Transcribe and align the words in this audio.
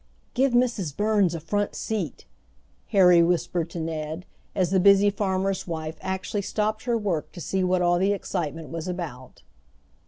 "Give 0.33 0.53
Mrs. 0.53 0.97
Burns 0.97 1.35
a 1.35 1.39
front 1.39 1.75
seat," 1.75 2.25
Harry 2.87 3.21
whispered 3.21 3.69
to 3.69 3.79
Ned, 3.79 4.25
as 4.55 4.71
the 4.71 4.79
busy 4.79 5.11
farmer's 5.11 5.67
wife 5.67 5.99
actually 6.01 6.41
stopped 6.41 6.85
her 6.85 6.97
work 6.97 7.31
to 7.33 7.39
see 7.39 7.63
what 7.63 7.83
all 7.83 7.99
the 7.99 8.11
excitement 8.11 8.69
was 8.71 8.87
about. 8.87 9.43